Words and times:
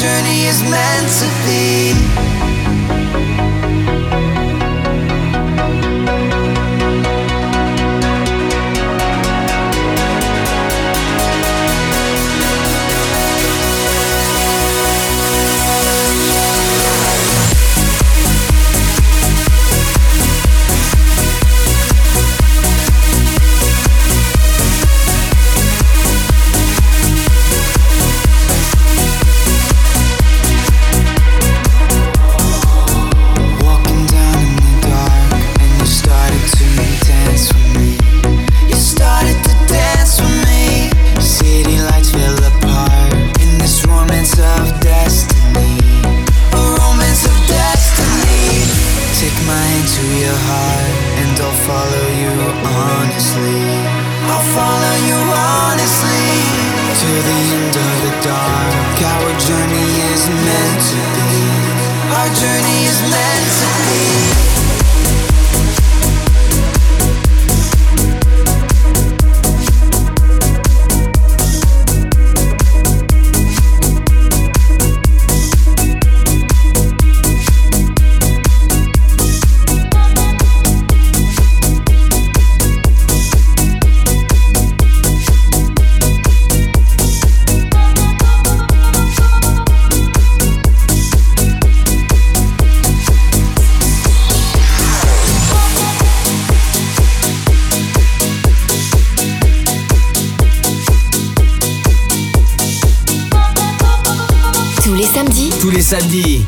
journey 0.00 0.46
is 0.46 0.62
meant 0.62 1.08
to 1.20 1.28
be. 1.44 2.59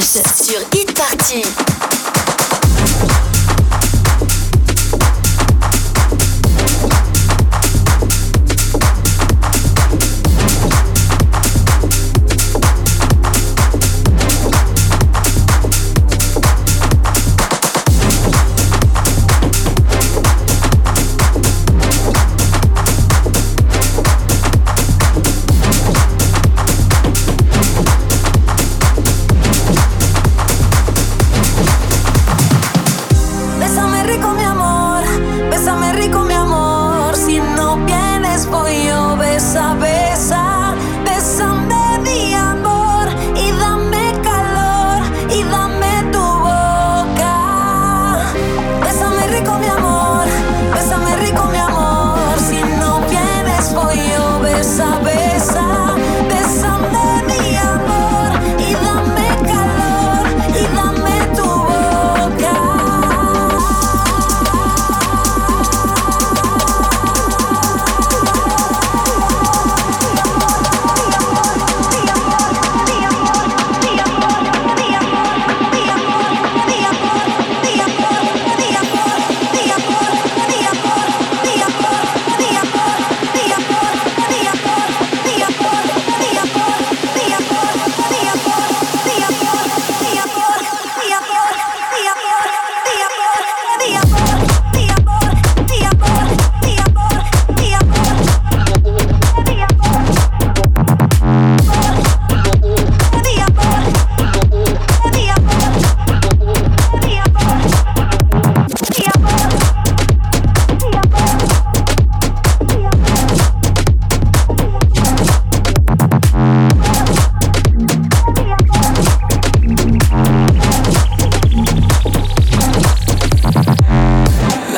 Sur 0.00 0.58
Hit 0.72 0.92
Party. 0.92 1.73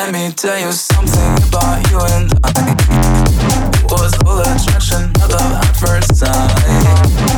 Let 0.06 0.14
me 0.14 0.30
tell 0.30 0.56
you 0.60 0.70
something 0.70 1.48
about 1.48 1.90
you 1.90 1.98
and 1.98 2.32
I. 2.44 2.76
It 3.74 3.90
was 3.90 4.14
all 4.24 4.38
attraction, 4.38 5.10
not 5.18 5.32
love 5.32 5.64
at 5.64 5.76
first 5.76 6.14
sight. 6.14 7.35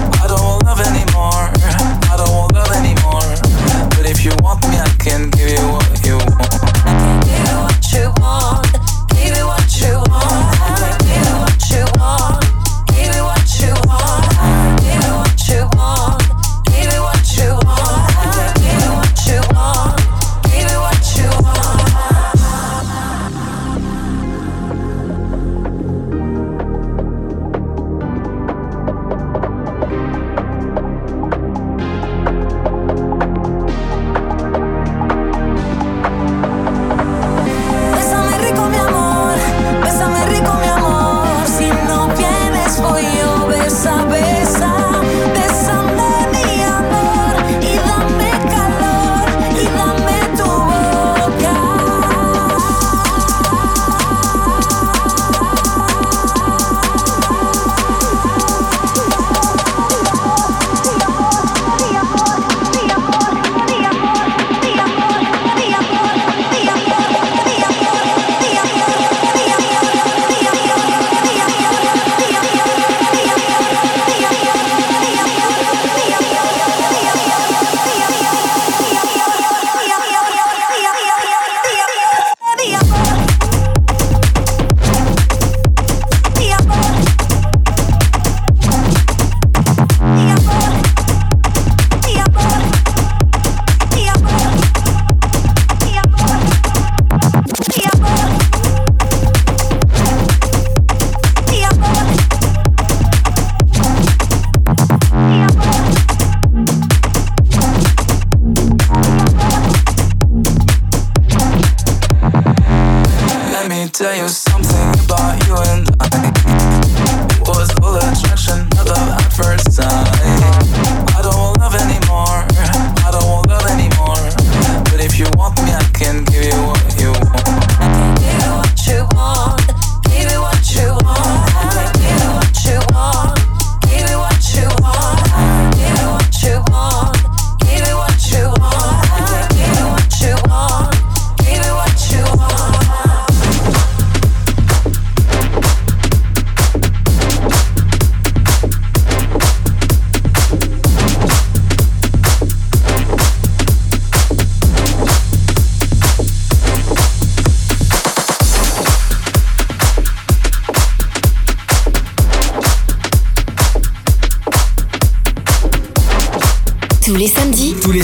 your 114.17 114.48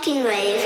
Shocking 0.00 0.24
waves. 0.24 0.59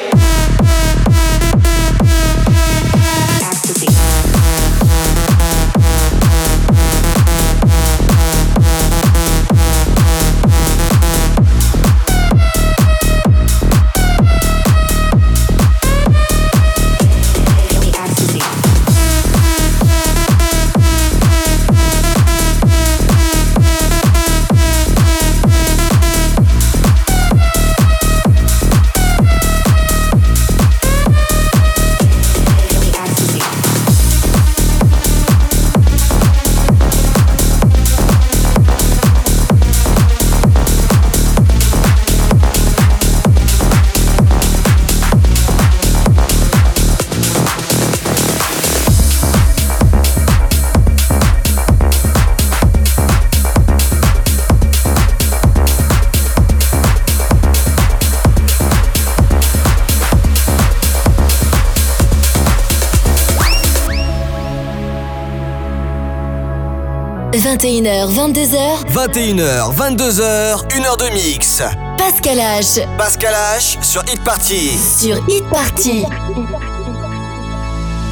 21h, 67.64 68.08
22h. 68.12 68.84
21h, 68.92 69.72
22h, 69.72 70.68
1h 70.68 70.98
de 70.98 71.14
mix. 71.14 71.62
Pascal 71.96 72.36
H. 72.36 72.86
Pascal 72.98 73.32
H 73.32 73.82
sur 73.82 74.02
Hit 74.02 74.22
Party. 74.22 74.76
Sur 74.76 75.16
Hit 75.26 75.42
Party. 75.48 76.04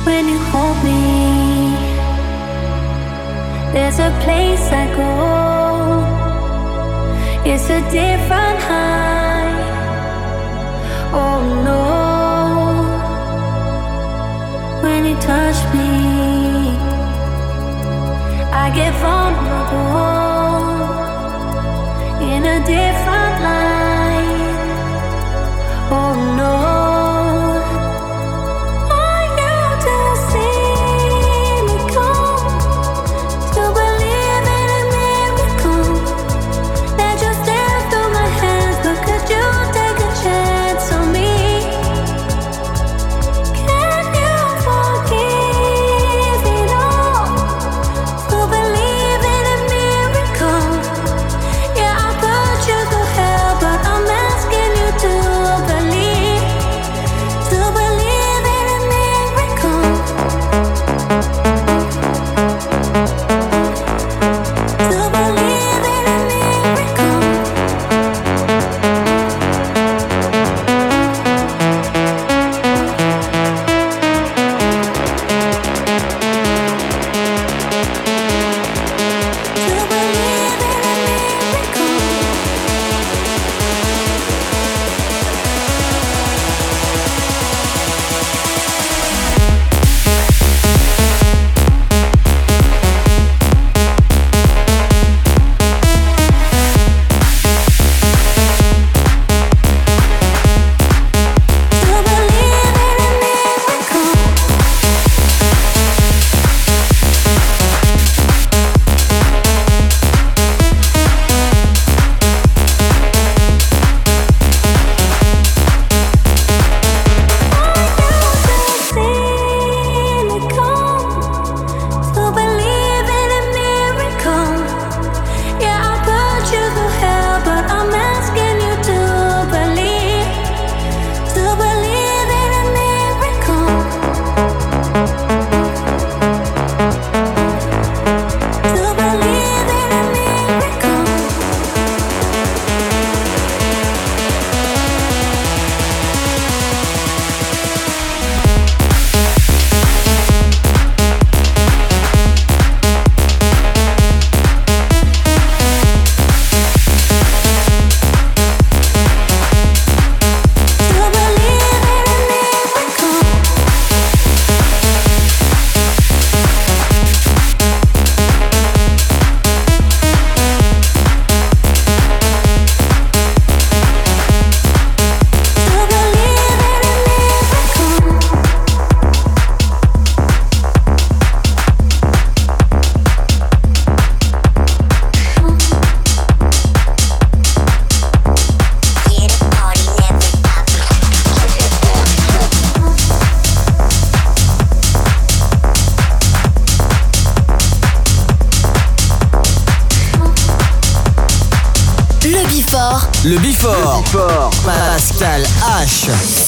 When 0.06 0.26
you 0.26 0.38
hold 0.50 0.82
me, 0.82 1.76
there's 3.74 3.98
a 3.98 4.10
place 4.24 4.72
I 4.72 4.86
go. 4.96 6.02
It's 7.44 7.68
a 7.68 7.82
different 7.90 8.51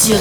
Sur 0.04 0.20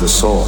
the 0.00 0.06
soul. 0.06 0.47